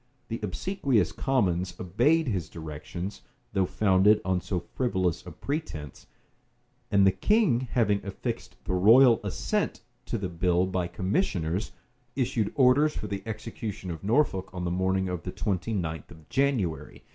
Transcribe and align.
The 0.29 0.39
obsequious 0.41 1.11
commons 1.11 1.75
obeyed 1.79 2.27
his 2.27 2.49
directions, 2.49 3.21
though 3.53 3.67
founded 3.67 4.19
on 4.25 4.41
so 4.41 4.59
frivolous 4.59 5.23
a 5.27 5.31
pretence; 5.31 6.07
and 6.89 7.05
the 7.05 7.11
king 7.11 7.59
having 7.73 8.03
affixed 8.03 8.55
the 8.65 8.73
royal 8.73 9.21
assent 9.23 9.81
to 10.07 10.17
the 10.17 10.27
bill 10.27 10.65
by 10.65 10.87
commissioners, 10.87 11.73
issued 12.15 12.51
orders 12.55 12.97
for 12.97 13.05
the 13.05 13.21
execution 13.27 13.91
of 13.91 14.03
Norfolk 14.03 14.49
on 14.51 14.63
the 14.63 14.71
morning 14.71 15.07
of 15.07 15.21
the 15.21 15.31
twenty 15.31 15.71
ninth 15.71 16.09
of 16.09 16.27
January. 16.29 17.03